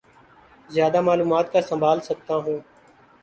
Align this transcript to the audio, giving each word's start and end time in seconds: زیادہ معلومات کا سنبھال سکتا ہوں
زیادہ 0.69 1.01
معلومات 1.01 1.51
کا 1.53 1.61
سنبھال 1.61 1.99
سکتا 2.01 2.35
ہوں 2.35 2.59